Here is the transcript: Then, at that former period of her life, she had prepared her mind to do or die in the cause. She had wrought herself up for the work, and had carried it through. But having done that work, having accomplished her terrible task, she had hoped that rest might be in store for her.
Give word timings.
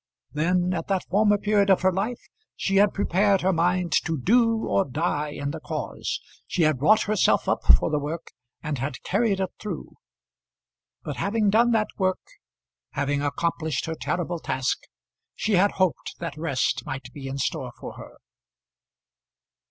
Then, 0.33 0.73
at 0.73 0.87
that 0.87 1.07
former 1.11 1.37
period 1.37 1.69
of 1.69 1.83
her 1.83 1.91
life, 1.93 2.25
she 2.55 2.77
had 2.77 2.91
prepared 2.91 3.41
her 3.41 3.53
mind 3.53 3.91
to 4.03 4.17
do 4.17 4.65
or 4.65 4.83
die 4.83 5.29
in 5.29 5.51
the 5.51 5.59
cause. 5.59 6.19
She 6.47 6.63
had 6.63 6.81
wrought 6.81 7.03
herself 7.03 7.47
up 7.47 7.63
for 7.77 7.91
the 7.91 7.99
work, 7.99 8.31
and 8.63 8.79
had 8.79 9.03
carried 9.03 9.39
it 9.39 9.51
through. 9.59 9.93
But 11.03 11.17
having 11.17 11.51
done 11.51 11.69
that 11.73 11.89
work, 11.99 12.17
having 12.93 13.21
accomplished 13.21 13.85
her 13.85 13.93
terrible 13.93 14.39
task, 14.39 14.79
she 15.35 15.53
had 15.53 15.73
hoped 15.73 16.15
that 16.17 16.35
rest 16.35 16.83
might 16.83 17.13
be 17.13 17.27
in 17.27 17.37
store 17.37 17.71
for 17.79 17.93
her. 17.93 18.17